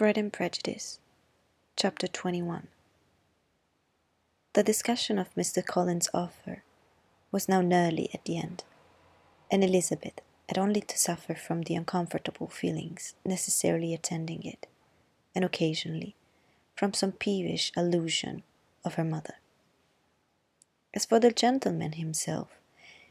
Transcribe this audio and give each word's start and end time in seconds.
Pride 0.00 0.16
and 0.16 0.32
Prejudice, 0.32 0.98
Chapter 1.76 2.06
21 2.06 2.68
The 4.54 4.62
discussion 4.62 5.18
of 5.18 5.34
Mr. 5.34 5.62
Collins's 5.62 6.08
offer 6.14 6.62
was 7.30 7.50
now 7.50 7.60
nearly 7.60 8.08
at 8.14 8.24
the 8.24 8.38
end, 8.38 8.64
and 9.50 9.62
Elizabeth 9.62 10.22
had 10.48 10.56
only 10.56 10.80
to 10.80 10.98
suffer 10.98 11.34
from 11.34 11.60
the 11.60 11.74
uncomfortable 11.74 12.46
feelings 12.48 13.12
necessarily 13.26 13.92
attending 13.92 14.42
it, 14.42 14.66
and 15.34 15.44
occasionally 15.44 16.16
from 16.74 16.94
some 16.94 17.12
peevish 17.12 17.70
allusion 17.76 18.42
of 18.86 18.94
her 18.94 19.04
mother. 19.04 19.34
As 20.94 21.04
for 21.04 21.20
the 21.20 21.30
gentleman 21.30 21.92
himself, 21.92 22.48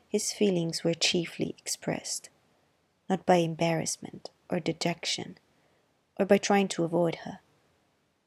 his 0.07 0.33
feelings 0.33 0.83
were 0.83 0.95
chiefly 0.95 1.53
expressed, 1.59 2.29
not 3.07 3.27
by 3.27 3.35
embarrassment 3.35 4.31
or 4.49 4.59
dejection, 4.59 5.37
or 6.19 6.25
by 6.25 6.37
trying 6.37 6.67
to 6.67 6.83
avoid 6.83 7.15
her, 7.23 7.39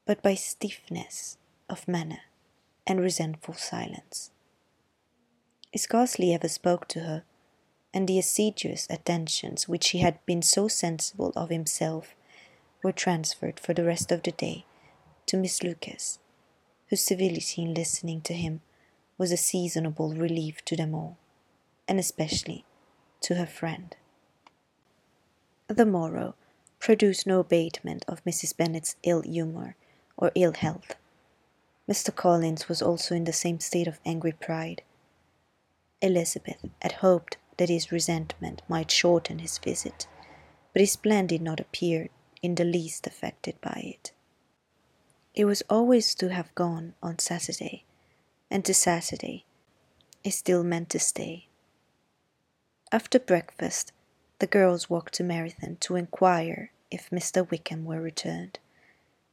but 0.05 0.23
by 0.23 0.33
stiffness 0.33 1.37
of 1.69 1.87
manner 1.87 2.21
and 2.87 2.99
resentful 2.99 3.53
silence. 3.53 4.31
He 5.71 5.77
scarcely 5.77 6.33
ever 6.33 6.49
spoke 6.49 6.87
to 6.89 7.01
her, 7.01 7.23
and 7.93 8.07
the 8.07 8.19
assiduous 8.19 8.87
attentions 8.89 9.69
which 9.69 9.91
he 9.91 9.99
had 9.99 10.25
been 10.25 10.41
so 10.41 10.67
sensible 10.67 11.31
of 11.35 11.49
himself 11.49 12.15
were 12.83 12.91
transferred 12.91 13.59
for 13.59 13.73
the 13.73 13.85
rest 13.85 14.11
of 14.11 14.23
the 14.23 14.31
day 14.31 14.65
to 15.27 15.37
Miss 15.37 15.63
Lucas, 15.63 16.19
whose 16.89 17.01
civility 17.01 17.61
in 17.61 17.73
listening 17.73 18.21
to 18.21 18.33
him 18.33 18.61
was 19.17 19.31
a 19.31 19.37
seasonable 19.37 20.13
relief 20.13 20.65
to 20.65 20.75
them 20.75 20.93
all, 20.93 21.17
and 21.87 21.99
especially 21.99 22.65
to 23.21 23.35
her 23.35 23.45
friend. 23.45 23.95
The 25.67 25.85
morrow 25.85 26.35
produced 26.83 27.25
no 27.25 27.39
abatement 27.39 28.03
of 28.09 28.21
Mrs. 28.25 28.57
Bennet's 28.57 28.97
ill 29.03 29.21
humour 29.21 29.77
or 30.17 30.33
ill 30.35 30.51
health. 30.51 30.95
Mr. 31.89 32.13
Collins 32.13 32.67
was 32.67 32.81
also 32.81 33.15
in 33.15 33.23
the 33.23 33.31
same 33.31 33.61
state 33.61 33.87
of 33.87 34.01
angry 34.05 34.33
pride. 34.33 34.81
Elizabeth 36.01 36.65
had 36.81 36.91
hoped 36.91 37.37
that 37.55 37.69
his 37.69 37.89
resentment 37.89 38.61
might 38.67 38.91
shorten 38.91 39.39
his 39.39 39.57
visit, 39.59 40.07
but 40.73 40.81
his 40.81 40.97
plan 40.97 41.25
did 41.25 41.41
not 41.41 41.61
appear 41.61 42.09
in 42.41 42.55
the 42.55 42.65
least 42.65 43.07
affected 43.07 43.55
by 43.61 43.81
it. 43.85 44.11
He 45.31 45.45
was 45.45 45.63
always 45.69 46.13
to 46.15 46.33
have 46.33 46.53
gone 46.53 46.95
on 47.01 47.17
Saturday, 47.17 47.85
and 48.51 48.65
to 48.65 48.73
Saturday 48.73 49.45
he 50.21 50.31
still 50.31 50.65
meant 50.65 50.89
to 50.89 50.99
stay. 50.99 51.47
After 52.91 53.19
breakfast, 53.19 53.93
the 54.39 54.47
girls 54.47 54.89
walked 54.89 55.13
to 55.13 55.23
Meryton 55.23 55.79
to 55.79 55.95
inquire 55.95 56.72
if 56.93 57.09
Mr. 57.09 57.49
Wickham 57.49 57.85
were 57.85 58.01
returned, 58.01 58.59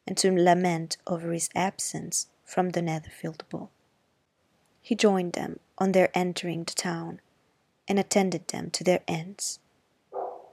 and 0.07 0.17
to 0.17 0.33
lament 0.33 0.97
over 1.07 1.33
his 1.33 1.51
absence 1.55 2.29
from 2.45 2.71
the 2.71 2.83
Netherfield 2.83 3.45
ball. 3.51 3.71
He 4.81 4.95
joined 4.95 5.35
them 5.35 5.61
on 5.79 5.93
their 5.93 6.11
entering 6.15 6.65
the 6.65 6.73
town, 6.73 7.21
and 7.87 7.99
attended 7.99 8.49
them 8.49 8.71
to 8.71 8.85
their 8.85 9.01
ends, 9.07 9.59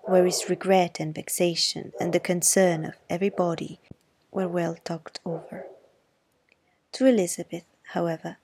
where 0.04 0.26
his 0.26 0.50
regret 0.50 1.00
and 1.00 1.14
vexation 1.14 1.94
and 2.00 2.12
the 2.12 2.20
concern 2.20 2.84
of 2.84 2.96
everybody 3.10 3.80
were 4.32 4.48
well 4.48 4.76
talked 4.84 5.20
over. 5.26 5.66
To 6.94 7.06
Elizabeth, 7.06 7.66
however, 7.94 8.38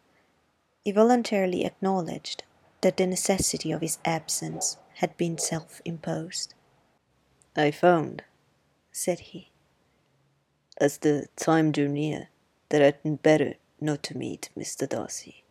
he 0.84 0.92
voluntarily 0.92 1.66
acknowledged 1.66 2.44
that 2.82 2.98
the 2.98 3.08
necessity 3.08 3.72
of 3.72 3.82
his 3.82 3.98
absence 4.06 4.78
had 4.96 5.16
been 5.18 5.38
self 5.38 5.82
imposed. 5.86 6.54
I 7.56 7.72
found, 7.72 8.24
said 8.94 9.20
he, 9.20 9.50
as 10.80 11.00
the 11.00 11.26
time 11.36 11.72
drew 11.72 11.88
near, 11.88 12.30
that 12.70 12.82
it 12.82 12.86
had 12.86 13.04
been 13.04 13.16
better 13.16 13.56
not 13.82 14.04
to 14.04 14.18
meet 14.18 14.50
Mr. 14.58 14.88
Darcy, 14.88 15.44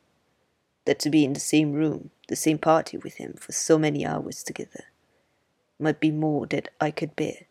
that 0.85 1.01
to 1.01 1.11
be 1.11 1.25
in 1.25 1.33
the 1.33 1.41
same 1.41 1.73
room, 1.73 2.11
the 2.29 2.37
same 2.37 2.57
party 2.57 2.97
with 2.97 3.15
him 3.15 3.35
for 3.35 3.51
so 3.51 3.79
many 3.79 4.07
hours 4.07 4.45
together, 4.45 4.85
might 5.79 5.99
be 5.99 6.13
more 6.13 6.47
that 6.47 6.69
I 6.81 6.93
could 6.93 7.17
bear, 7.17 7.47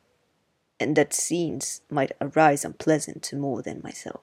and 0.80 0.96
that 0.96 1.14
scenes 1.14 1.82
might 1.90 2.14
arise 2.22 2.64
unpleasant 2.64 3.22
to 3.24 3.36
more 3.36 3.62
than 3.62 3.82
myself. 3.84 4.22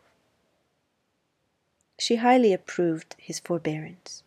She 1.98 2.16
highly 2.16 2.54
approved 2.54 3.14
his 3.18 3.40
forbearance, 3.40 4.22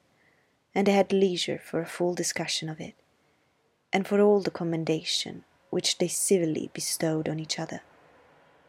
and 0.75 0.85
they 0.85 0.91
had 0.91 1.11
leisure 1.11 1.57
for 1.57 1.81
a 1.81 1.87
full 1.87 2.13
discussion 2.13 2.69
of 2.69 2.79
it, 2.79 2.93
and 3.91 4.07
for 4.07 4.21
all 4.21 4.41
the 4.41 4.51
commendation 4.51 5.43
which 5.71 5.97
they 5.97 6.07
civilly 6.07 6.69
bestowed 6.73 7.27
on 7.27 7.39
each 7.39 7.57
other, 7.57 7.81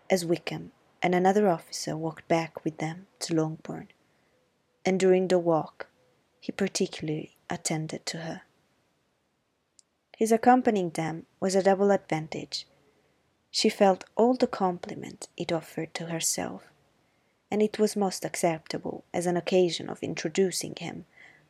as 0.08 0.24
Wickham 0.24 0.72
and 1.02 1.14
another 1.14 1.48
officer 1.48 1.96
walked 1.96 2.26
back 2.28 2.64
with 2.64 2.78
them 2.78 3.06
to 3.18 3.34
Longbourn, 3.34 3.88
and 4.86 4.98
during 4.98 5.28
the 5.28 5.38
walk 5.38 5.88
he 6.40 6.52
particularly 6.52 7.36
attended 7.50 8.06
to 8.06 8.18
her. 8.18 8.42
His 10.16 10.32
accompanying 10.32 10.90
them 10.90 11.26
was 11.40 11.54
a 11.54 11.62
double 11.62 11.90
advantage. 11.90 12.66
She 13.50 13.68
felt 13.68 14.04
all 14.16 14.34
the 14.34 14.46
compliment 14.46 15.28
it 15.36 15.52
offered 15.52 15.92
to 15.94 16.06
herself, 16.06 16.62
and 17.50 17.60
it 17.60 17.78
was 17.78 17.96
most 17.96 18.24
acceptable 18.24 19.04
as 19.12 19.26
an 19.26 19.36
occasion 19.36 19.88
of 19.90 20.02
introducing 20.02 20.74
him 20.76 21.04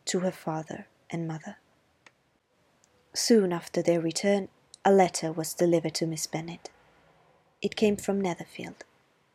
to 0.06 0.20
her 0.20 0.32
father 0.32 0.86
and 1.10 1.28
mother. 1.28 1.58
Soon 3.14 3.52
after 3.52 3.82
their 3.82 4.00
return, 4.00 4.48
a 4.84 4.90
letter 4.92 5.30
was 5.30 5.54
delivered 5.54 5.94
to 5.94 6.06
Miss 6.06 6.26
Bennet. 6.26 6.68
It 7.60 7.76
came 7.76 7.96
from 7.96 8.20
Netherfield, 8.20 8.84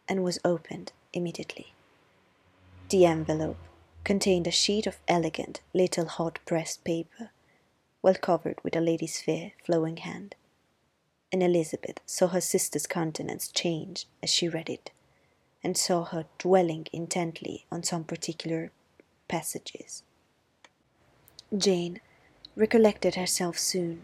and 0.08 0.22
was 0.24 0.40
opened 0.44 0.91
immediately. 1.13 1.74
The 2.90 3.06
envelope 3.06 3.58
contained 4.03 4.47
a 4.47 4.52
sheet 4.52 4.85
of 4.88 5.00
elegant 5.08 5.62
little 5.74 6.06
hot 6.06 6.40
pressed 6.46 6.84
paper, 6.84 7.31
well 8.02 8.16
covered 8.16 8.62
with 8.62 8.75
a 8.75 8.81
lady's 8.81 9.22
fair 9.22 9.53
flowing 9.63 9.97
hand, 9.97 10.35
and 11.31 11.41
Elizabeth 11.41 12.00
saw 12.06 12.28
her 12.28 12.41
sister's 12.41 12.88
countenance 12.88 13.47
change 13.47 14.06
as 14.22 14.29
she 14.29 14.50
read 14.50 14.69
it, 14.69 14.91
and 15.64 15.78
saw 15.78 16.03
her 16.03 16.25
dwelling 16.38 16.88
intently 16.91 17.66
on 17.72 17.84
some 17.84 18.03
particular 18.03 18.72
passages. 19.29 20.03
Jane 21.58 22.02
recollected 22.58 23.16
herself 23.16 23.58
soon 23.58 24.03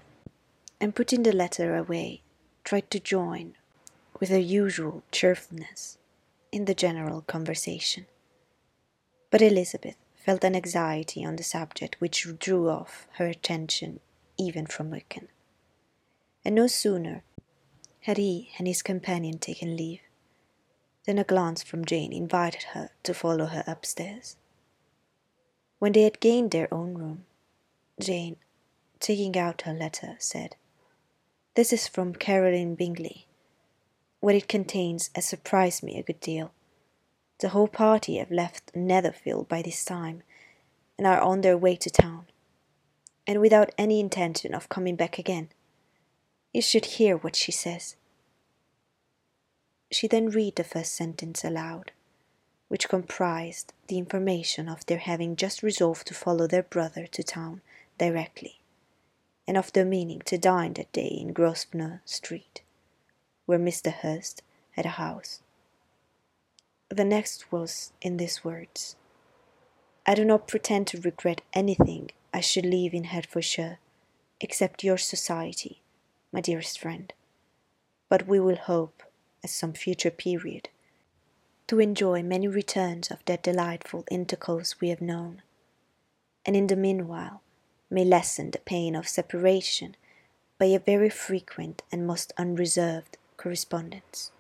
and 0.83 0.93
putting 0.93 1.23
the 1.23 1.31
letter 1.31 1.77
away, 1.77 2.21
tried 2.65 2.91
to 2.91 2.99
join, 2.99 3.55
with 4.19 4.27
her 4.27 4.37
usual 4.37 5.01
cheerfulness, 5.13 5.97
in 6.51 6.65
the 6.65 6.75
general 6.75 7.21
conversation. 7.21 8.05
But 9.31 9.41
Elizabeth 9.41 9.95
felt 10.13 10.43
an 10.43 10.57
anxiety 10.57 11.23
on 11.23 11.37
the 11.37 11.43
subject 11.43 11.95
which 11.99 12.27
drew 12.37 12.69
off 12.69 13.07
her 13.13 13.27
attention 13.27 14.01
even 14.37 14.65
from 14.65 14.91
Wickham. 14.91 15.29
And 16.43 16.53
no 16.53 16.67
sooner 16.67 17.23
had 18.01 18.17
he 18.17 18.49
and 18.57 18.67
his 18.67 18.81
companion 18.81 19.37
taken 19.37 19.77
leave 19.77 20.01
than 21.05 21.17
a 21.17 21.23
glance 21.23 21.63
from 21.63 21.85
Jane 21.85 22.11
invited 22.11 22.63
her 22.73 22.89
to 23.03 23.13
follow 23.13 23.45
her 23.45 23.63
upstairs. 23.65 24.35
When 25.79 25.93
they 25.93 26.01
had 26.01 26.19
gained 26.19 26.51
their 26.51 26.73
own 26.73 26.95
room, 26.95 27.23
Jane, 28.01 28.35
taking 28.99 29.37
out 29.37 29.61
her 29.61 29.73
letter, 29.73 30.17
said, 30.19 30.57
this 31.55 31.71
is 31.71 31.87
from 31.87 32.15
Caroline 32.15 32.73
Bingley. 32.73 33.27
What 34.21 34.33
it 34.33 34.47
contains 34.47 35.11
has 35.13 35.25
surprised 35.25 35.83
me 35.83 35.97
a 35.97 36.03
good 36.03 36.19
deal. 36.19 36.51
The 37.39 37.49
whole 37.49 37.67
party 37.67 38.17
have 38.17 38.31
left 38.31 38.75
Netherfield 38.75 39.47
by 39.47 39.61
this 39.61 39.85
time, 39.85 40.23
and 40.97 41.05
are 41.05 41.21
on 41.21 41.41
their 41.41 41.57
way 41.57 41.75
to 41.75 41.91
town, 41.91 42.25
and 43.27 43.39
without 43.39 43.71
any 43.77 43.99
intention 43.99 44.55
of 44.55 44.69
coming 44.69 44.95
back 44.95 45.19
again. 45.19 45.49
You 46.53 46.61
should 46.61 46.85
hear 46.85 47.17
what 47.17 47.35
she 47.35 47.51
says. 47.51 47.97
She 49.91 50.07
then 50.07 50.29
read 50.29 50.55
the 50.55 50.63
first 50.63 50.95
sentence 50.95 51.43
aloud, 51.43 51.91
which 52.67 52.89
comprised 52.89 53.73
the 53.89 53.99
information 53.99 54.67
of 54.67 54.85
their 54.87 54.97
having 54.97 55.35
just 55.35 55.61
resolved 55.61 56.07
to 56.07 56.15
follow 56.15 56.47
their 56.47 56.63
brother 56.63 57.05
to 57.07 57.21
town 57.21 57.61
directly 57.99 58.62
and 59.47 59.57
of 59.57 59.73
their 59.73 59.85
meaning 59.85 60.21
to 60.25 60.37
dine 60.37 60.73
that 60.73 60.91
day 60.91 61.07
in 61.07 61.33
Grosvenor 61.33 62.01
Street, 62.05 62.61
where 63.45 63.59
Mr. 63.59 63.91
Hurst 63.91 64.41
had 64.71 64.85
a 64.85 64.99
house. 64.99 65.41
The 66.89 67.03
next 67.03 67.51
was 67.51 67.91
in 68.01 68.17
these 68.17 68.43
words 68.43 68.95
I 70.05 70.15
do 70.15 70.25
not 70.25 70.47
pretend 70.47 70.87
to 70.87 70.99
regret 70.99 71.41
anything 71.53 72.11
I 72.33 72.41
should 72.41 72.65
leave 72.65 72.93
in 72.93 73.05
Hertfordshire, 73.05 73.79
except 74.41 74.83
your 74.83 74.97
society, 74.97 75.81
my 76.31 76.41
dearest 76.41 76.77
friend. 76.79 77.13
But 78.09 78.27
we 78.27 78.39
will 78.39 78.57
hope, 78.57 79.03
at 79.43 79.49
some 79.49 79.73
future 79.73 80.11
period, 80.11 80.67
to 81.67 81.79
enjoy 81.79 82.21
many 82.21 82.47
returns 82.47 83.09
of 83.09 83.23
that 83.25 83.43
delightful 83.43 84.03
intercourse 84.11 84.81
we 84.81 84.89
have 84.89 85.01
known. 85.01 85.41
And 86.45 86.55
in 86.55 86.67
the 86.67 86.75
meanwhile, 86.75 87.42
may 87.93 88.03
lessen 88.03 88.51
the 88.51 88.59
pain 88.59 88.95
of 88.95 89.07
separation 89.07 89.95
by 90.57 90.65
a 90.65 90.79
very 90.79 91.09
frequent 91.09 91.83
and 91.91 92.07
most 92.07 92.33
unreserved 92.37 93.17
correspondence. 93.37 94.31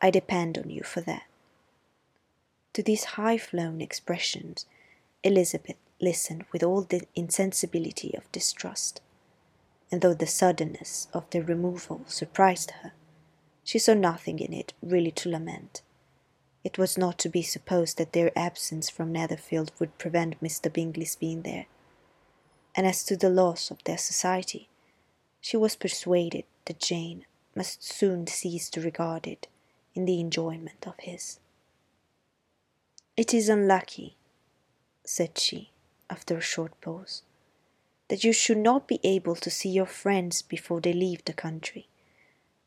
I 0.00 0.10
depend 0.10 0.56
on 0.56 0.70
you 0.70 0.82
for 0.82 1.00
that. 1.02 1.24
To 2.72 2.82
these 2.82 3.04
high 3.16 3.36
flown 3.36 3.80
expressions, 3.80 4.66
Elizabeth 5.22 5.76
listened 6.00 6.44
with 6.52 6.62
all 6.62 6.82
the 6.82 7.02
insensibility 7.14 8.14
of 8.16 8.30
distrust, 8.32 9.02
and 9.92 10.00
though 10.00 10.14
the 10.14 10.26
suddenness 10.26 11.08
of 11.12 11.28
their 11.30 11.42
removal 11.42 12.02
surprised 12.06 12.70
her, 12.82 12.92
she 13.64 13.78
saw 13.78 13.92
nothing 13.92 14.38
in 14.38 14.52
it 14.52 14.72
really 14.80 15.10
to 15.10 15.28
lament. 15.28 15.82
It 16.64 16.78
was 16.78 16.96
not 16.96 17.18
to 17.18 17.28
be 17.28 17.42
supposed 17.42 17.98
that 17.98 18.12
their 18.12 18.36
absence 18.38 18.88
from 18.88 19.12
Netherfield 19.12 19.72
would 19.78 19.98
prevent 19.98 20.42
Mr. 20.42 20.72
Bingley's 20.72 21.16
being 21.16 21.42
there. 21.42 21.66
And 22.74 22.86
as 22.86 23.04
to 23.04 23.16
the 23.16 23.30
loss 23.30 23.70
of 23.70 23.82
their 23.84 23.98
society, 23.98 24.68
she 25.40 25.56
was 25.56 25.76
persuaded 25.76 26.44
that 26.66 26.78
Jane 26.78 27.24
must 27.54 27.82
soon 27.82 28.26
cease 28.26 28.70
to 28.70 28.80
regard 28.80 29.26
it 29.26 29.48
in 29.94 30.04
the 30.04 30.20
enjoyment 30.20 30.86
of 30.86 30.94
his. 31.00 31.40
It 33.16 33.34
is 33.34 33.48
unlucky, 33.48 34.16
said 35.04 35.36
she, 35.38 35.70
after 36.08 36.36
a 36.36 36.40
short 36.40 36.80
pause, 36.80 37.22
that 38.08 38.24
you 38.24 38.32
should 38.32 38.58
not 38.58 38.86
be 38.86 39.00
able 39.02 39.34
to 39.36 39.50
see 39.50 39.68
your 39.68 39.86
friends 39.86 40.42
before 40.42 40.80
they 40.80 40.92
leave 40.92 41.24
the 41.24 41.32
country. 41.32 41.88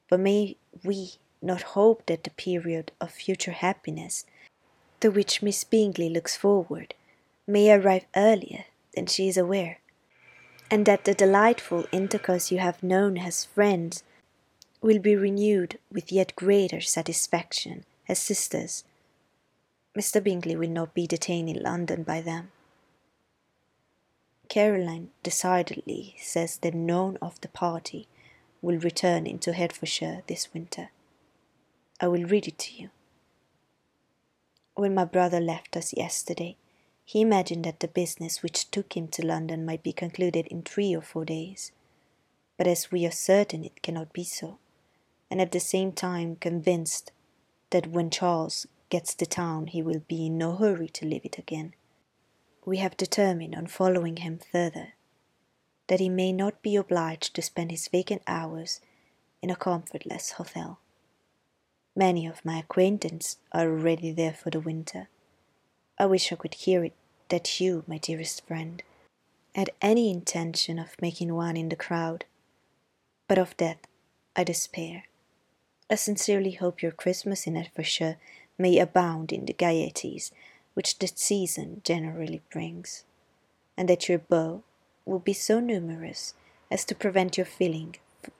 But 0.10 0.20
may 0.20 0.58
we 0.84 1.14
not 1.42 1.74
hope 1.78 2.06
that 2.06 2.24
the 2.24 2.30
period 2.32 2.92
of 3.02 3.12
future 3.12 3.52
happiness 3.52 4.26
to 5.00 5.10
which 5.10 5.42
Miss 5.42 5.64
Bingley 5.64 6.10
looks 6.10 6.38
forward 6.38 6.94
may 7.46 7.72
arrive 7.72 8.06
earlier 8.16 8.66
than 8.96 9.06
she 9.06 9.28
is 9.28 9.38
aware, 9.38 9.80
and 10.74 10.88
that 10.88 11.04
the 11.04 11.14
delightful 11.14 11.86
intercourse 11.92 12.52
you 12.52 12.58
have 12.58 12.82
known 12.82 13.16
as 13.16 13.46
friends 13.46 14.04
will 14.82 14.98
be 14.98 15.16
renewed 15.16 15.78
with 15.92 16.12
yet 16.12 16.36
greater 16.36 16.82
satisfaction 16.82 17.86
as 18.10 18.18
sisters. 18.18 18.84
Mr. 19.96 20.22
Bingley 20.24 20.56
will 20.56 20.72
not 20.72 20.96
be 20.96 21.06
detained 21.06 21.48
in 21.48 21.62
London 21.62 22.02
by 22.02 22.22
them. 22.22 22.50
Caroline 24.50 25.12
decidedly 25.22 26.16
says 26.20 26.58
that 26.64 26.74
none 26.74 27.20
of 27.22 27.40
the 27.42 27.50
party 27.50 28.08
will 28.60 28.80
return 28.80 29.28
into 29.28 29.54
Hertfordshire 29.54 30.24
this 30.26 30.52
winter. 30.56 30.90
I 32.02 32.08
will 32.08 32.24
read 32.24 32.48
it 32.48 32.58
to 32.58 32.74
you. 32.74 32.90
When 34.74 34.96
my 34.96 35.06
brother 35.06 35.40
left 35.40 35.78
us 35.78 35.94
yesterday, 35.96 36.58
he 37.06 37.22
imagined 37.22 37.66
that 37.66 37.80
the 37.80 37.88
business 37.88 38.42
which 38.42 38.72
took 38.72 38.96
him 38.96 39.08
to 39.10 39.26
London 39.26 39.66
might 39.66 39.84
be 39.84 39.94
concluded 39.94 40.48
in 40.48 40.62
three 40.62 40.96
or 40.96 41.02
four 41.02 41.26
days. 41.26 41.72
But 42.58 42.68
as 42.68 42.92
we 42.92 43.06
are 43.06 43.12
certain 43.12 43.64
it 43.64 43.82
cannot 43.82 44.14
be 44.14 44.24
so, 44.24 44.60
and 45.30 45.42
at 45.42 45.52
the 45.52 45.60
same 45.60 45.92
time 45.92 46.36
convinced 46.38 47.12
that 47.72 47.88
when 47.88 48.10
Charles 48.10 48.68
gets 48.90 49.16
to 49.16 49.26
town 49.26 49.68
he 49.68 49.82
will 49.82 50.04
be 50.08 50.28
in 50.28 50.38
no 50.38 50.56
hurry 50.56 50.88
to 50.90 51.06
leave 51.06 51.26
it 51.26 51.38
again, 51.38 51.74
we 52.66 52.78
have 52.78 52.96
determined 52.96 53.56
on 53.56 53.68
following 53.68 54.18
him 54.18 54.40
further, 54.52 54.94
that 55.88 56.00
he 56.00 56.10
may 56.10 56.32
not 56.32 56.62
be 56.62 56.76
obliged 56.76 57.36
to 57.36 57.42
spend 57.42 57.72
his 57.72 57.88
vacant 57.88 58.22
hours 58.28 58.80
in 59.42 59.50
a 59.50 59.56
comfortless 59.56 60.32
hotel. 60.32 60.80
Many 61.96 62.26
of 62.26 62.46
my 62.46 62.60
acquaintance 62.60 63.38
are 63.52 63.70
already 63.70 64.12
there 64.12 64.34
for 64.34 64.50
the 64.50 64.62
winter. 64.62 65.10
I 65.98 66.06
wish 66.06 66.32
I 66.32 66.36
could 66.36 66.56
hear 66.56 66.84
it 66.84 66.94
that 67.30 67.60
you, 67.60 67.84
my 67.88 67.98
dearest 67.98 68.46
friend, 68.46 68.82
had 69.56 69.70
any 69.82 70.10
intention 70.10 70.80
of 70.80 71.02
making 71.02 71.34
one 71.34 71.56
in 71.56 71.70
the 71.70 71.76
crowd, 71.76 72.26
but 73.28 73.38
of 73.38 73.56
that 73.58 73.88
I 74.36 74.44
despair. 74.44 75.06
I 75.90 75.96
sincerely 75.96 76.52
hope 76.52 76.82
your 76.82 76.92
Christmas 76.92 77.46
in 77.46 77.56
Hertfordshire 77.56 78.18
may 78.58 78.80
abound 78.80 79.32
in 79.32 79.46
the 79.46 79.54
gaieties 79.54 80.32
which 80.74 80.98
the 80.98 81.08
season 81.08 81.82
generally 81.84 82.42
brings, 82.52 83.04
and 83.78 83.88
that 83.88 84.10
your 84.10 84.20
beaux 84.20 84.64
will 85.06 85.20
be 85.20 85.34
so 85.34 85.60
numerous 85.60 86.34
as 86.72 86.84
to 86.86 86.96
prevent 86.96 87.38
your 87.38 87.46
feeling 87.46 87.96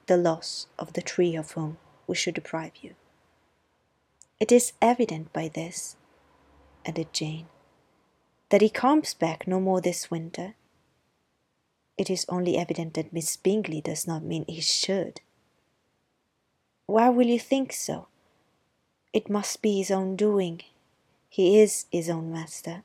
the 0.08 0.18
loss 0.18 0.68
of 0.80 0.94
the 0.94 1.02
three 1.02 1.36
of 1.36 1.52
whom 1.52 1.78
we 2.08 2.16
should 2.16 2.34
deprive 2.34 2.78
you. 2.82 2.96
It 4.40 4.52
is 4.52 4.74
evident 4.82 5.32
by 5.32 5.48
this, 5.48 5.96
added 6.86 7.14
Jane, 7.14 7.48
that 8.50 8.62
he 8.62 8.70
comes 8.70 9.14
back 9.14 9.48
no 9.48 9.60
more 9.60 9.82
this 9.82 10.12
winter. 10.12 10.56
It 11.98 12.10
is 12.10 12.26
only 12.30 12.58
evident 12.58 12.94
that 12.96 13.14
Miss 13.14 13.38
Bingley 13.38 13.82
does 13.82 14.08
not 14.08 14.24
mean 14.24 14.46
he 14.48 14.62
should. 14.62 15.22
Why 16.86 17.10
will 17.10 17.28
you 17.28 17.40
think 17.40 17.72
so? 17.72 18.08
It 19.14 19.30
must 19.30 19.62
be 19.62 19.78
his 19.78 19.92
own 19.92 20.16
doing. 20.16 20.62
He 21.30 21.60
is 21.60 21.86
his 21.92 22.10
own 22.10 22.32
master. 22.32 22.84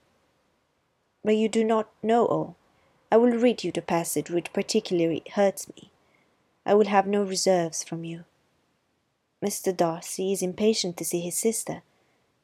But 1.25 1.37
you 1.37 1.49
do 1.49 1.65
not 1.65 1.91
know 2.03 2.27
all. 2.27 2.57
I 3.11 3.17
will 3.17 3.33
read 3.33 3.65
you 3.65 3.73
the 3.73 3.83
passage 3.83 4.31
which 4.31 4.53
particularly 4.53 5.23
hurts 5.35 5.69
me. 5.69 5.91
I 6.67 6.75
will 6.75 6.87
have 6.87 7.07
no 7.07 7.23
reserves 7.23 7.83
from 7.83 8.05
you. 8.05 8.25
Mr. 9.45 9.75
Darcy 9.75 10.33
is 10.33 10.43
impatient 10.43 10.97
to 10.99 11.05
see 11.05 11.21
his 11.21 11.39
sister, 11.39 11.83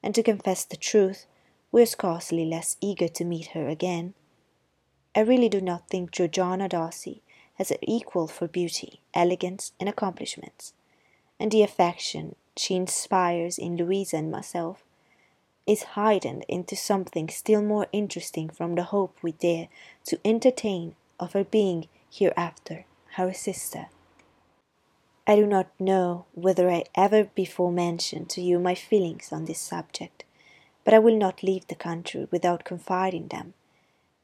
and 0.02 0.14
to 0.14 0.22
confess 0.22 0.64
the 0.64 0.76
truth, 0.76 1.26
we 1.74 1.82
are 1.82 1.86
scarcely 1.86 2.44
less 2.44 2.76
eager 2.80 3.08
to 3.08 3.24
meet 3.24 3.46
her 3.46 3.66
again. 3.66 4.14
I 5.12 5.20
really 5.22 5.48
do 5.48 5.60
not 5.60 5.88
think 5.88 6.12
Georgiana 6.12 6.68
Darcy 6.68 7.20
has 7.54 7.72
an 7.72 7.78
equal 7.82 8.28
for 8.28 8.46
beauty, 8.46 9.00
elegance, 9.12 9.72
and 9.80 9.88
accomplishments, 9.88 10.72
and 11.40 11.50
the 11.50 11.64
affection 11.64 12.36
she 12.56 12.76
inspires 12.76 13.58
in 13.58 13.76
Louisa 13.76 14.18
and 14.18 14.30
myself 14.30 14.84
is 15.66 15.96
heightened 15.98 16.44
into 16.46 16.76
something 16.76 17.28
still 17.28 17.60
more 17.60 17.88
interesting 17.90 18.48
from 18.48 18.76
the 18.76 18.84
hope 18.84 19.18
we 19.20 19.32
dare 19.32 19.66
to 20.04 20.20
entertain 20.24 20.94
of 21.18 21.32
her 21.32 21.42
being 21.42 21.88
hereafter 22.08 22.84
our 23.18 23.32
sister. 23.32 23.86
I 25.26 25.34
do 25.34 25.44
not 25.44 25.70
know 25.80 26.26
whether 26.34 26.70
I 26.70 26.84
ever 26.94 27.24
before 27.24 27.72
mentioned 27.72 28.30
to 28.30 28.40
you 28.40 28.60
my 28.60 28.76
feelings 28.76 29.32
on 29.32 29.46
this 29.46 29.60
subject, 29.60 30.22
but 30.84 30.94
I 30.94 30.98
will 30.98 31.16
not 31.16 31.42
leave 31.42 31.66
the 31.66 31.74
country 31.74 32.28
without 32.30 32.64
confiding 32.64 33.28
them, 33.28 33.54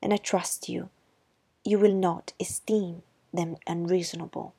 and 0.02 0.12
I 0.12 0.18
trust 0.18 0.68
you, 0.68 0.90
you 1.64 1.78
will 1.78 1.94
not 1.94 2.32
esteem 2.40 3.02
them 3.32 3.56
unreasonable. 3.66 4.54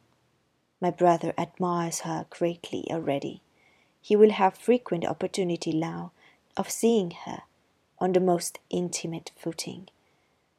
My 0.79 0.91
brother 0.91 1.33
admires 1.37 2.01
her 2.01 2.25
greatly 2.29 2.85
already. 2.89 3.41
He 4.01 4.15
will 4.15 4.31
have 4.31 4.57
frequent 4.57 5.05
opportunity 5.05 5.73
now 5.73 6.11
of 6.57 6.71
seeing 6.71 7.11
her 7.25 7.43
on 7.99 8.13
the 8.13 8.19
most 8.19 8.59
intimate 8.69 9.31
footing. 9.37 9.87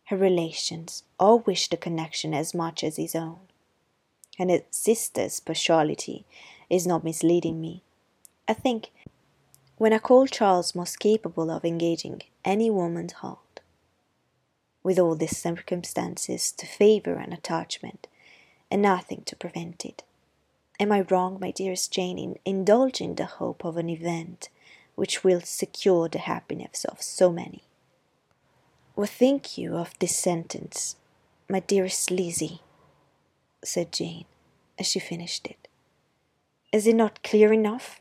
Her 0.06 0.16
relations 0.16 1.02
all 1.18 1.40
wish 1.40 1.68
the 1.68 1.76
connection 1.76 2.34
as 2.34 2.54
much 2.54 2.84
as 2.84 2.96
his 2.96 3.14
own. 3.14 3.40
And 4.38 4.50
his 4.50 4.62
sister's 4.70 5.40
partiality 5.40 6.24
is 6.70 6.86
not 6.86 7.04
misleading 7.04 7.60
me. 7.60 7.82
I 8.46 8.54
think 8.54 8.90
when 9.82 9.92
I 9.92 9.98
call 9.98 10.28
Charles 10.28 10.76
most 10.76 11.00
capable 11.00 11.50
of 11.50 11.64
engaging 11.64 12.22
any 12.44 12.70
woman's 12.70 13.14
heart, 13.14 13.58
with 14.84 14.96
all 14.96 15.16
these 15.16 15.36
circumstances 15.36 16.52
to 16.52 16.66
favour 16.66 17.14
an 17.14 17.32
attachment, 17.32 18.06
and 18.70 18.80
nothing 18.80 19.22
to 19.26 19.34
prevent 19.34 19.84
it. 19.84 20.04
Am 20.78 20.92
I 20.92 21.00
wrong, 21.00 21.38
my 21.40 21.50
dearest 21.50 21.92
Jane, 21.92 22.16
in 22.16 22.38
indulging 22.44 23.16
the 23.16 23.24
hope 23.24 23.64
of 23.64 23.76
an 23.76 23.90
event 23.90 24.50
which 24.94 25.24
will 25.24 25.40
secure 25.40 26.08
the 26.08 26.20
happiness 26.20 26.84
of 26.84 27.02
so 27.02 27.32
many. 27.32 27.64
What 28.94 29.10
think 29.10 29.58
you 29.58 29.74
of 29.74 29.98
this 29.98 30.14
sentence, 30.14 30.94
my 31.48 31.58
dearest 31.58 32.08
Lizzie? 32.08 32.60
said 33.64 33.90
Jane, 33.90 34.26
as 34.78 34.86
she 34.86 35.00
finished 35.00 35.48
it. 35.48 35.66
Is 36.70 36.86
it 36.86 36.94
not 36.94 37.24
clear 37.24 37.52
enough? 37.52 38.00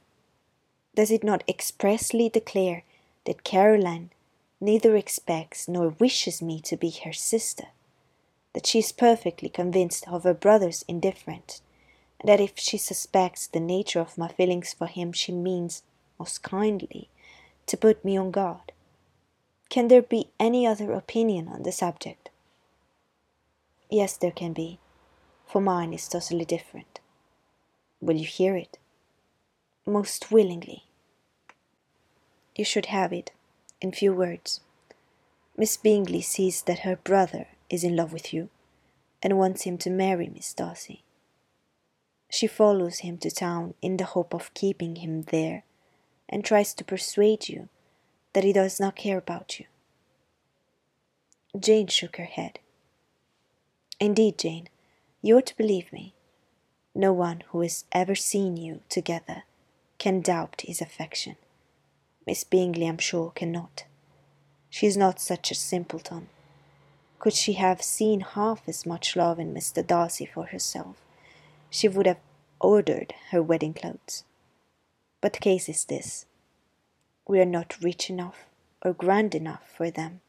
Does 0.94 1.10
it 1.10 1.24
not 1.24 1.44
expressly 1.48 2.28
declare 2.28 2.84
that 3.26 3.44
Caroline 3.46 4.12
neither 4.60 4.96
expects 4.98 5.68
nor 5.68 5.96
wishes 6.00 6.42
me 6.42 6.60
to 6.62 6.76
be 6.76 6.90
her 6.90 7.14
sister? 7.14 7.68
That 8.54 8.68
she 8.68 8.80
is 8.80 8.92
perfectly 8.92 9.48
convinced 9.48 10.06
of 10.10 10.24
her 10.24 10.34
brother's 10.34 10.84
indifference, 10.88 11.62
and 12.20 12.28
that 12.28 12.42
if 12.42 12.54
she 12.58 12.78
suspects 12.78 13.48
the 13.48 13.62
nature 13.62 14.02
of 14.02 14.18
my 14.18 14.28
feelings 14.28 14.74
for 14.74 14.88
him, 14.88 15.14
she 15.14 15.32
means 15.32 15.84
most 16.20 16.44
kindly 16.44 17.10
to 17.68 17.78
put 17.78 18.04
me 18.04 18.18
on 18.18 18.32
guard. 18.32 18.74
Can 19.70 19.88
there 19.88 20.02
be 20.02 20.28
any 20.38 20.68
other 20.68 20.92
opinion 20.92 21.48
on 21.48 21.64
the 21.64 21.72
subject? 21.72 22.30
Yes, 23.90 24.18
there 24.18 24.32
can 24.32 24.52
be, 24.52 24.80
for 25.48 25.62
mine 25.62 25.94
is 25.94 26.10
totally 26.10 26.44
different. 26.44 27.00
Will 28.02 28.18
you 28.18 28.26
hear 28.26 28.58
it? 28.58 28.78
Most 29.86 30.32
willingly. 30.32 30.84
You 32.56 32.64
should 32.64 32.88
have 32.88 33.12
it, 33.12 33.32
in 33.82 33.92
few 33.92 34.14
words. 34.14 34.60
Miss 35.58 35.76
Bingley 35.76 36.22
sees 36.22 36.62
that 36.64 36.80
her 36.80 36.98
brother 36.98 37.48
is 37.68 37.84
in 37.84 37.96
love 37.96 38.14
with 38.14 38.32
you, 38.32 38.50
and 39.24 39.40
wants 39.40 39.64
him 39.64 39.80
to 39.80 39.90
marry 39.90 40.30
Miss 40.30 40.54
Darcy. 40.54 41.02
She 42.30 42.46
follows 42.46 43.00
him 43.00 43.18
to 43.20 43.32
town 43.32 43.74
in 43.82 43.98
the 43.98 44.06
hope 44.06 44.36
of 44.36 44.54
keeping 44.54 44.98
him 44.98 45.24
there 45.24 45.64
and 46.30 46.46
tries 46.46 46.76
to 46.76 46.84
persuade 46.84 47.50
you 47.50 47.68
that 48.34 48.44
he 48.44 48.54
does 48.54 48.80
not 48.80 48.96
care 48.96 49.18
about 49.18 49.60
you. 49.60 49.66
Jane 51.60 51.88
shook 51.88 52.18
her 52.18 52.26
head. 52.26 52.60
Indeed, 54.00 54.38
Jane, 54.38 54.70
you 55.24 55.38
ought 55.38 55.48
to 55.48 55.58
believe 55.58 55.92
me. 55.92 56.14
No 56.94 57.12
one 57.12 57.44
who 57.48 57.62
has 57.62 57.86
ever 57.92 58.16
seen 58.16 58.58
you 58.58 58.82
together 58.88 59.44
can 60.01 60.20
doubt 60.20 60.63
his 60.65 60.81
affection. 60.81 61.36
Miss 62.25 62.43
Bingley, 62.43 62.88
I'm 62.88 62.98
sure, 62.98 63.29
cannot. 63.36 63.84
She 64.67 64.88
is 64.88 64.98
not 64.98 65.20
such 65.20 65.51
a 65.51 65.55
simpleton. 65.70 66.29
Could 67.20 67.34
she 67.34 67.53
have 67.53 67.84
seen 67.84 68.22
half 68.22 68.67
as 68.67 68.84
much 68.84 69.15
love 69.15 69.38
in 69.38 69.53
Mr. 69.53 69.86
Darcy 69.86 70.25
for 70.25 70.46
herself, 70.46 70.96
she 71.70 71.88
would 71.88 72.08
have 72.08 72.17
ordered 72.60 73.13
her 73.29 73.43
wedding 73.43 73.75
clothes. 73.75 74.24
But 75.22 75.34
the 75.34 75.39
case 75.39 75.70
is 75.70 75.86
this 75.86 76.25
we 77.27 77.39
are 77.39 77.53
not 77.58 77.79
rich 77.79 78.10
enough 78.10 78.48
or 78.81 78.93
grand 78.93 79.36
enough 79.36 79.72
for 79.77 79.91
them, 79.91 80.22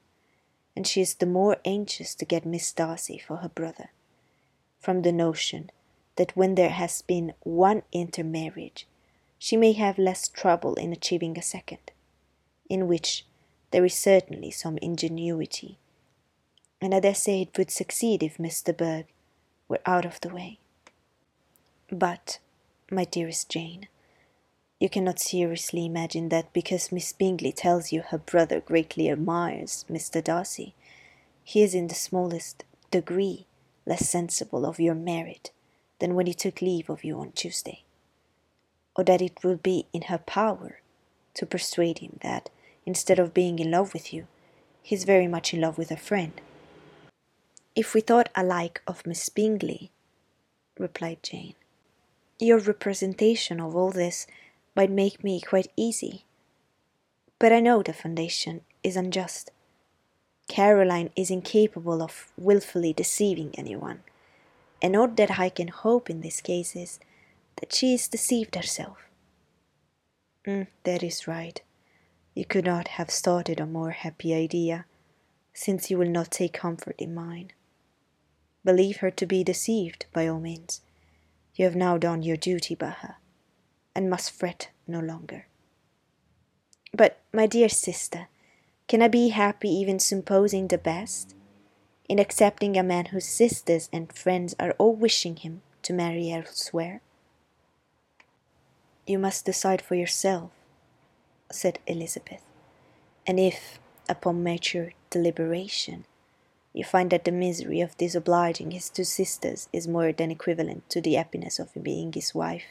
and 0.77 0.87
she 0.87 1.01
is 1.01 1.15
the 1.15 1.25
more 1.25 1.57
anxious 1.65 2.15
to 2.17 2.27
get 2.27 2.45
Miss 2.45 2.71
Darcy 2.73 3.17
for 3.17 3.39
her 3.39 3.49
brother, 3.49 3.89
from 4.79 5.01
the 5.01 5.13
notion 5.13 5.71
that 6.17 6.37
when 6.37 6.57
there 6.57 6.77
has 6.83 7.01
been 7.01 7.33
one 7.41 7.85
intermarriage, 7.91 8.87
she 9.43 9.57
may 9.57 9.73
have 9.73 9.99
less 9.99 10.29
trouble 10.29 10.75
in 10.77 10.93
achieving 10.93 11.37
a 11.37 11.43
second, 11.43 11.91
in 12.71 12.87
which 12.87 13.27
there 13.73 13.85
is 13.85 13.95
certainly 13.95 14.53
some 14.53 14.79
ingenuity 14.79 15.79
and 16.83 16.93
I 16.93 16.99
dare 16.99 17.15
say 17.15 17.43
it 17.43 17.57
would 17.57 17.71
succeed 17.71 18.25
if 18.25 18.41
Miss 18.41 18.61
de 18.61 18.73
Bourgh 18.73 19.07
were 19.69 19.81
out 19.87 20.05
of 20.05 20.21
the 20.21 20.31
way. 20.31 20.59
But, 21.91 22.41
my 22.91 23.05
dearest 23.05 23.49
Jane, 23.49 23.87
you 24.81 24.89
cannot 24.89 25.21
seriously 25.21 25.87
imagine 25.87 26.29
that 26.31 26.53
because 26.53 26.91
Miss 26.91 27.13
Bingley 27.13 27.53
tells 27.53 27.93
you 27.93 28.03
her 28.03 28.19
brother 28.19 28.59
greatly 28.59 29.09
admires 29.09 29.85
Mr. 29.89 30.23
Darcy, 30.23 30.75
he 31.45 31.63
is 31.63 31.73
in 31.73 31.87
the 31.87 31.95
smallest 31.95 32.65
degree 32.91 33.47
less 33.87 34.09
sensible 34.09 34.67
of 34.67 34.81
your 34.81 34.97
merit 34.97 35.53
than 36.01 36.17
when 36.17 36.27
he 36.27 36.35
took 36.35 36.61
leave 36.61 36.91
of 36.91 37.05
you 37.05 37.21
on 37.21 37.31
Tuesday, 37.31 37.85
or 38.97 39.05
that 39.05 39.23
it 39.23 39.43
will 39.43 39.57
be 39.57 39.87
in 39.93 40.03
her 40.03 40.19
power 40.19 40.81
to 41.35 41.47
persuade 41.47 41.99
him 41.99 42.19
that, 42.23 42.51
instead 42.85 43.19
of 43.19 43.35
being 43.35 43.59
in 43.59 43.71
love 43.71 43.95
with 43.95 44.13
you, 44.13 44.27
he 44.83 44.95
is 44.95 45.05
very 45.05 45.27
much 45.27 45.55
in 45.55 45.61
love 45.61 45.79
with 45.79 45.91
a 45.91 45.97
friend 45.97 46.41
if 47.75 47.95
we 47.95 48.03
thought 48.03 48.29
alike 48.35 48.83
of 48.87 49.07
Miss 49.07 49.29
Bingley, 49.31 49.91
replied 50.79 51.23
Jane, 51.23 51.55
your 52.39 52.59
representation 52.59 53.61
of 53.61 53.75
all 53.75 53.91
this 53.91 54.27
might 54.77 54.91
make 54.91 55.25
me 55.25 55.41
quite 55.41 55.73
easy. 55.75 56.25
But 57.39 57.53
I 57.53 57.61
know 57.61 57.83
the 57.83 57.95
foundation 57.95 58.61
is 58.83 58.97
unjust. 58.97 59.51
Caroline 60.49 61.11
is 61.17 61.31
incapable 61.31 62.03
of 62.03 62.31
wilfully 62.37 62.93
deceiving 62.93 63.55
anyone, 63.57 64.03
and 64.83 64.95
all 64.95 65.09
that 65.09 65.39
I 65.39 65.49
can 65.49 65.69
hope 65.69 66.11
in 66.11 66.21
this 66.21 66.43
case 66.43 66.77
is 66.77 67.01
that 67.57 67.73
she 67.73 67.95
is 67.95 68.09
deceived 68.09 68.55
herself. 68.55 68.99
Mm, 70.47 70.67
that 70.85 71.03
is 71.03 71.29
right. 71.29 71.63
You 72.35 72.45
could 72.45 72.65
not 72.65 72.89
have 72.89 73.11
started 73.11 73.61
a 73.61 73.67
more 73.67 73.91
happy 73.91 74.35
idea, 74.35 74.87
since 75.53 75.91
you 75.91 75.99
will 75.99 76.09
not 76.09 76.31
take 76.31 76.55
comfort 76.55 76.97
in 76.99 77.15
mine. 77.15 77.53
Believe 78.65 78.99
her 78.99 79.11
to 79.11 79.27
be 79.27 79.45
deceived, 79.45 80.07
by 80.13 80.27
all 80.27 80.41
means. 80.41 80.81
You 81.55 81.65
have 81.67 81.77
now 81.77 81.99
done 81.99 82.23
your 82.23 82.37
duty 82.37 82.75
by 82.75 82.91
her, 82.91 83.17
and 83.95 84.09
must 84.09 84.31
fret 84.31 84.71
no 84.87 85.01
longer. 85.01 85.47
But, 86.95 87.19
my 87.33 87.47
dear 87.47 87.69
sister, 87.69 88.29
can 88.89 89.03
I 89.03 89.09
be 89.09 89.29
happy 89.29 89.69
even 89.71 89.99
supposing 89.99 90.69
the 90.69 90.79
best? 90.79 91.35
In 92.09 92.19
accepting 92.19 92.77
a 92.77 92.83
man 92.83 93.07
whose 93.07 93.27
sisters 93.27 93.89
and 93.93 94.13
friends 94.13 94.55
are 94.59 94.73
all 94.73 94.95
wishing 94.95 95.37
him 95.37 95.63
to 95.83 95.93
marry 95.93 96.31
elsewhere? 96.31 97.01
You 99.07 99.19
must 99.19 99.45
decide 99.45 99.83
for 99.83 99.97
yourself, 99.97 100.51
said 101.51 101.81
Elizabeth, 101.87 102.43
and 103.27 103.41
if, 103.41 103.81
upon 104.09 104.45
mature 104.45 104.93
deliberation, 105.11 106.05
you 106.73 106.85
find 106.85 107.11
that 107.11 107.25
the 107.25 107.33
misery 107.33 107.81
of 107.81 107.97
disobliging 107.99 108.71
his 108.71 108.89
two 108.89 109.05
sisters 109.05 109.69
is 109.73 109.89
more 109.89 110.13
than 110.13 110.31
equivalent 110.31 110.89
to 110.91 111.01
the 111.01 111.15
happiness 111.15 111.59
of 111.59 111.83
being 111.83 112.13
his 112.13 112.35
wife, 112.35 112.65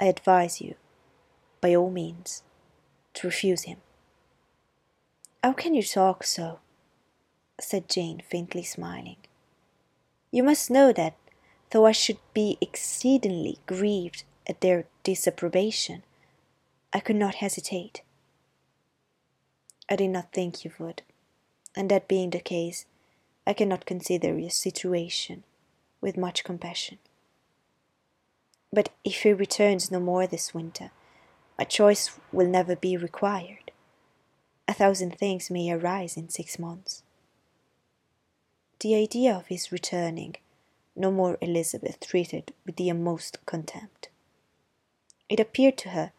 I 0.00 0.06
advise 0.06 0.60
you, 0.60 0.74
by 1.60 1.74
all 1.74 1.90
means, 1.90 2.42
to 3.14 3.28
refuse 3.28 3.62
him. 3.62 3.78
How 5.42 5.52
can 5.52 5.74
you 5.74 5.82
talk 5.82 6.24
so? 6.24 6.58
said 7.60 7.88
Jane, 7.88 8.22
faintly 8.28 8.62
smiling. 8.62 9.16
You 10.30 10.42
must 10.42 10.70
know 10.70 10.92
that, 10.92 11.14
though 11.70 11.86
I 11.86 11.92
should 11.92 12.18
be 12.34 12.58
exceedingly 12.60 13.58
grieved 13.66 14.24
at 14.48 14.60
their 14.60 14.86
disapprobation, 15.02 16.02
I 16.92 17.00
could 17.00 17.16
not 17.16 17.36
hesitate. 17.36 18.02
I 19.88 19.96
did 19.96 20.08
not 20.10 20.32
think 20.32 20.64
you 20.64 20.72
would, 20.78 21.02
and 21.76 21.90
that 21.90 22.08
being 22.08 22.30
the 22.30 22.40
case, 22.40 22.86
I 23.46 23.52
cannot 23.52 23.86
consider 23.86 24.38
your 24.38 24.50
situation 24.50 25.44
with 26.00 26.16
much 26.16 26.44
compassion. 26.44 26.98
But 28.72 28.90
if 29.04 29.22
he 29.22 29.32
returns 29.32 29.90
no 29.90 30.00
more 30.00 30.26
this 30.26 30.52
winter, 30.52 30.90
my 31.58 31.64
choice 31.64 32.18
will 32.32 32.46
never 32.46 32.76
be 32.76 32.96
required. 32.96 33.72
A 34.66 34.74
thousand 34.74 35.18
things 35.18 35.50
may 35.50 35.72
arise 35.72 36.16
in 36.16 36.28
six 36.28 36.58
months. 36.58 37.02
The 38.80 38.94
idea 38.94 39.34
of 39.34 39.46
his 39.46 39.72
returning 39.72 40.36
no 40.94 41.10
more 41.10 41.38
Elizabeth 41.40 41.98
treated 42.00 42.52
with 42.66 42.76
the 42.76 42.90
utmost 42.90 43.38
contempt. 43.46 44.08
It 45.28 45.40
appeared 45.40 45.76
to 45.78 45.90
her 45.90 46.12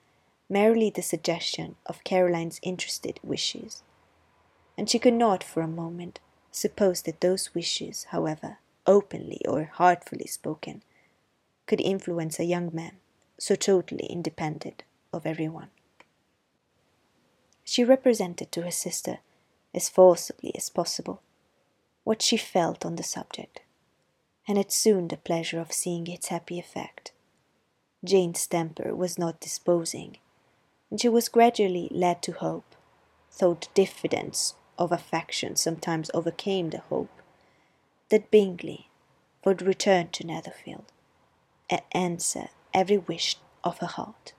merely 0.50 0.90
the 0.90 1.02
suggestion 1.02 1.76
of 1.86 2.04
Caroline's 2.04 2.60
interested 2.64 3.20
wishes, 3.24 3.84
and 4.78 4.90
she 4.90 5.00
could 5.00 5.14
not 5.14 5.44
for 5.44 5.62
a 5.62 5.68
moment 5.68 6.20
Suppose 6.52 7.04
that 7.04 7.22
those 7.22 7.54
wishes, 7.54 8.06
however 8.06 8.58
openly 8.88 9.42
or 9.48 9.66
heartfully 9.66 10.26
spoken, 10.26 10.82
could 11.68 11.80
influence 11.80 12.40
a 12.40 12.46
young 12.46 12.74
man 12.74 12.98
so 13.38 13.56
totally 13.56 14.08
independent 14.08 14.84
of 15.14 15.26
everyone. 15.26 15.70
She 17.64 17.84
represented 17.84 18.52
to 18.52 18.64
her 18.64 18.72
sister, 18.72 19.20
as 19.74 19.90
forcibly 19.90 20.56
as 20.56 20.70
possible, 20.70 21.22
what 22.04 22.22
she 22.24 22.36
felt 22.36 22.84
on 22.84 22.96
the 22.96 23.04
subject, 23.04 23.62
and 24.48 24.58
had 24.58 24.72
soon 24.72 25.08
the 25.08 25.18
pleasure 25.18 25.60
of 25.60 25.72
seeing 25.72 26.08
its 26.08 26.30
happy 26.30 26.58
effect. 26.58 27.12
Jane's 28.04 28.48
temper 28.48 28.96
was 28.96 29.20
not 29.20 29.42
disposing, 29.42 30.18
and 30.90 31.02
she 31.02 31.10
was 31.10 31.28
gradually 31.28 31.90
led 31.92 32.22
to 32.24 32.32
hope, 32.32 32.76
though 33.40 33.56
the 33.56 33.68
diffidence 33.74 34.56
of 34.78 34.92
affection 34.92 35.56
sometimes 35.56 36.10
overcame 36.14 36.70
the 36.70 36.80
hope 36.80 37.22
that 38.10 38.32
Bingley 38.32 38.88
would 39.44 39.62
return 39.62 40.10
to 40.10 40.26
Netherfield 40.26 40.86
and 41.70 41.82
answer 41.92 42.50
every 42.74 42.98
wish 42.98 43.36
of 43.64 43.80
her 43.80 43.88
heart. 43.88 44.34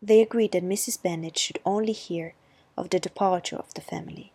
They 0.00 0.20
agreed 0.20 0.52
that 0.52 0.64
Mrs. 0.64 1.00
Bennet 1.00 1.38
should 1.38 1.60
only 1.64 1.92
hear 1.92 2.34
of 2.76 2.90
the 2.90 2.98
departure 2.98 3.56
of 3.56 3.72
the 3.74 3.80
family, 3.80 4.32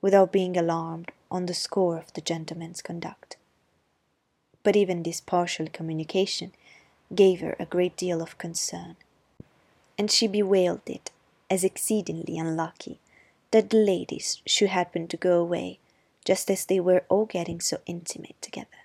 without 0.00 0.32
being 0.32 0.56
alarmed 0.56 1.12
on 1.30 1.46
the 1.46 1.54
score 1.54 1.98
of 1.98 2.12
the 2.14 2.20
gentleman's 2.20 2.82
conduct. 2.82 3.36
But 4.62 4.76
even 4.76 5.02
this 5.02 5.20
partial 5.20 5.68
communication 5.68 6.52
gave 7.14 7.40
her 7.40 7.56
a 7.58 7.66
great 7.66 7.96
deal 7.96 8.20
of 8.22 8.38
concern, 8.38 8.96
and 9.98 10.10
she 10.10 10.26
bewailed 10.26 10.82
it 10.86 11.10
as 11.50 11.64
exceedingly 11.64 12.38
unlucky 12.38 12.98
that 13.50 13.70
the 13.70 13.76
ladies 13.76 14.42
should 14.44 14.68
happen 14.68 15.06
to 15.08 15.16
go 15.16 15.40
away 15.40 15.78
just 16.24 16.50
as 16.50 16.64
they 16.64 16.80
were 16.80 17.04
all 17.08 17.24
getting 17.24 17.60
so 17.60 17.78
intimate 17.86 18.40
together. 18.42 18.82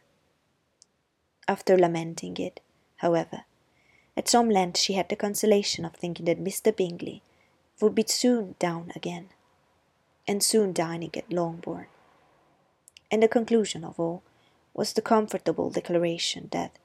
After 1.47 1.77
lamenting 1.77 2.37
it, 2.37 2.59
however, 2.97 3.45
at 4.15 4.29
some 4.29 4.49
length 4.49 4.79
she 4.79 4.93
had 4.93 5.09
the 5.09 5.15
consolation 5.15 5.85
of 5.85 5.95
thinking 5.95 6.25
that 6.25 6.43
Mr. 6.43 6.75
Bingley 6.75 7.21
would 7.81 7.95
be 7.95 8.05
soon 8.07 8.55
down 8.59 8.91
again, 8.95 9.29
and 10.27 10.43
soon 10.43 10.71
dining 10.71 11.11
at 11.15 11.33
Longbourn. 11.33 11.87
And 13.09 13.23
the 13.23 13.27
conclusion 13.27 13.83
of 13.83 13.99
all 13.99 14.21
was 14.73 14.93
the 14.93 15.01
comfortable 15.01 15.69
declaration 15.71 16.47
that, 16.51 16.77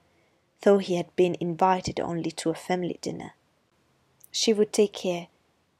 though 0.61 0.77
he 0.77 0.95
had 0.95 1.15
been 1.15 1.35
invited 1.39 1.99
only 1.99 2.31
to 2.31 2.49
a 2.49 2.55
family 2.55 2.97
dinner, 3.01 3.33
she 4.31 4.53
would 4.53 4.73
take 4.73 4.93
care 4.93 5.27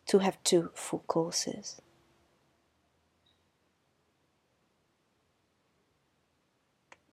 to 0.07 0.19
have 0.19 0.41
two 0.43 0.71
full 0.73 1.03
courses. 1.07 1.81